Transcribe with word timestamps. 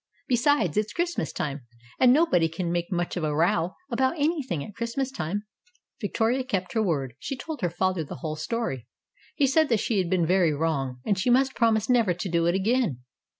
Besides, 0.27 0.77
it's 0.77 0.93
Christmas 0.93 1.31
time, 1.31 1.67
and 1.99 2.11
nobody 2.11 2.49
can 2.49 2.71
make 2.71 2.91
much 2.91 3.15
of 3.15 3.23
a 3.23 3.35
row 3.35 3.75
about 3.91 4.17
anything 4.17 4.63
at 4.65 4.73
Christmas 4.73 5.11
time." 5.11 5.43
Victoria 5.99 6.43
kept 6.43 6.73
her 6.73 6.81
word. 6.81 7.13
She 7.19 7.37
told 7.37 7.61
her 7.61 7.69
father 7.69 8.03
the 8.03 8.15
whole 8.15 8.35
story. 8.35 8.87
He 9.35 9.45
said 9.45 9.69
that 9.69 9.79
she 9.79 9.99
had 9.99 10.09
been 10.09 10.25
very 10.25 10.53
wrong, 10.53 11.01
and 11.05 11.19
she 11.19 11.29
must 11.29 11.53
promise 11.53 11.87
never 11.87 12.15
to 12.15 12.29
do 12.31 12.47
it 12.47 12.55
again. 12.55 13.01